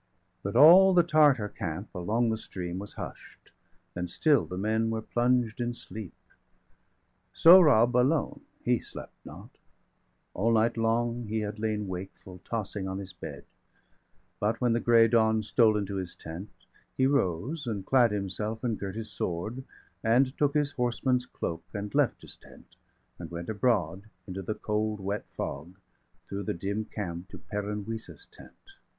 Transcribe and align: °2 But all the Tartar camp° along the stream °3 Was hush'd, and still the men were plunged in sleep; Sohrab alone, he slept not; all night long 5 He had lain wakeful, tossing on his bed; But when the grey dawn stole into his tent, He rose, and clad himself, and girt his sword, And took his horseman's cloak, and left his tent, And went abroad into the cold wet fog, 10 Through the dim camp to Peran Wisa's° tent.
°2 0.00 0.02
But 0.44 0.56
all 0.56 0.94
the 0.94 1.02
Tartar 1.02 1.50
camp° 1.50 1.86
along 1.94 2.30
the 2.30 2.38
stream 2.38 2.76
°3 2.76 2.78
Was 2.80 2.92
hush'd, 2.94 3.50
and 3.94 4.08
still 4.10 4.46
the 4.46 4.56
men 4.56 4.88
were 4.88 5.02
plunged 5.02 5.60
in 5.60 5.74
sleep; 5.74 6.14
Sohrab 7.34 7.94
alone, 7.94 8.40
he 8.64 8.80
slept 8.80 9.12
not; 9.26 9.50
all 10.32 10.54
night 10.54 10.78
long 10.78 11.24
5 11.24 11.28
He 11.28 11.40
had 11.40 11.58
lain 11.58 11.86
wakeful, 11.86 12.40
tossing 12.44 12.88
on 12.88 12.96
his 12.96 13.12
bed; 13.12 13.44
But 14.38 14.58
when 14.58 14.72
the 14.72 14.80
grey 14.80 15.06
dawn 15.06 15.42
stole 15.42 15.76
into 15.76 15.96
his 15.96 16.14
tent, 16.14 16.48
He 16.96 17.06
rose, 17.06 17.66
and 17.66 17.84
clad 17.84 18.10
himself, 18.10 18.64
and 18.64 18.78
girt 18.78 18.94
his 18.94 19.10
sword, 19.12 19.64
And 20.02 20.34
took 20.38 20.54
his 20.54 20.72
horseman's 20.72 21.26
cloak, 21.26 21.64
and 21.74 21.94
left 21.94 22.22
his 22.22 22.36
tent, 22.36 22.74
And 23.18 23.30
went 23.30 23.50
abroad 23.50 24.04
into 24.26 24.40
the 24.40 24.54
cold 24.54 24.98
wet 24.98 25.26
fog, 25.36 25.74
10 26.30 26.30
Through 26.30 26.42
the 26.44 26.54
dim 26.54 26.86
camp 26.86 27.28
to 27.28 27.38
Peran 27.38 27.84
Wisa's° 27.84 28.26
tent. 28.30 28.56